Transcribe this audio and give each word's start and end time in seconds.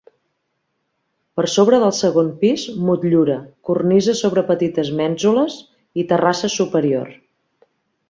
Per 1.39 1.45
sobre 1.55 1.79
del 1.83 1.93
segon 1.97 2.31
pis, 2.39 2.65
motllura, 2.89 3.37
cornisa 3.71 4.17
sobre 4.23 4.47
petites 4.51 4.93
mènsules 5.05 5.63
i 6.05 6.11
terrassa 6.15 6.55
superior. 6.59 7.19